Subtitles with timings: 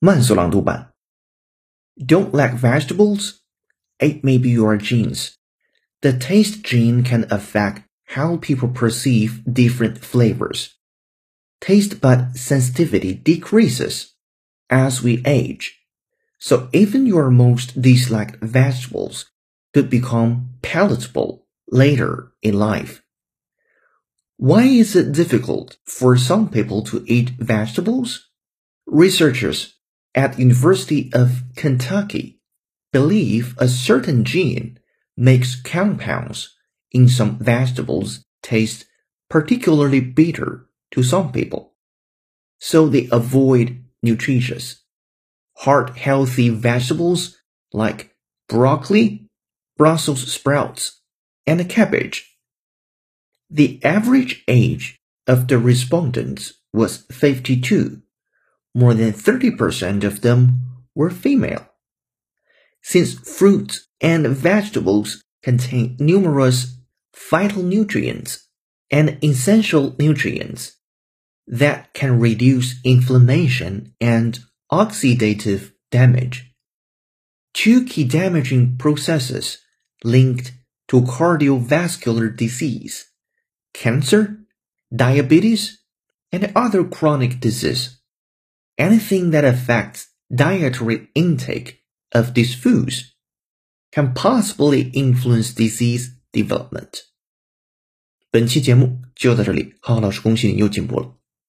[0.00, 0.92] 慢速朗读版。
[1.96, 3.40] Don't like vegetables?
[3.98, 5.36] It may be your genes.
[6.02, 10.74] The taste gene can affect how people perceive different flavors.
[11.60, 14.12] Taste bud sensitivity decreases
[14.68, 15.80] as we age.
[16.38, 19.24] So even your most disliked vegetables
[19.72, 23.00] could become palatable later in life.
[24.36, 28.28] Why is it difficult for some people to eat vegetables?
[28.86, 29.74] Researchers
[30.15, 32.39] at the University of Kentucky
[32.91, 34.79] believe a certain gene
[35.15, 36.55] makes compounds
[36.91, 38.85] in some vegetables taste
[39.29, 41.73] particularly bitter to some people.
[42.59, 44.83] So they avoid nutritious,
[45.57, 47.37] heart healthy vegetables
[47.71, 48.15] like
[48.47, 49.27] broccoli,
[49.77, 51.01] Brussels sprouts,
[51.45, 52.35] and cabbage.
[53.49, 58.01] The average age of the respondents was 52
[58.73, 60.59] more than 30% of them
[60.95, 61.67] were female.
[62.81, 66.77] Since fruits and vegetables contain numerous
[67.29, 68.47] vital nutrients
[68.91, 70.77] and essential nutrients
[71.47, 74.39] that can reduce inflammation and
[74.71, 76.53] oxidative damage.
[77.53, 79.57] Two key damaging processes
[80.03, 80.53] linked
[80.87, 83.09] to cardiovascular disease,
[83.73, 84.39] cancer,
[84.95, 85.79] diabetes,
[86.31, 87.98] and other chronic disease
[88.78, 91.80] anything that affects dietary intake
[92.12, 93.14] of these foods
[93.92, 97.04] can possibly influence disease development.
[98.30, 101.16] 本期节目就到这里，浩浩老师恭喜你又进步了。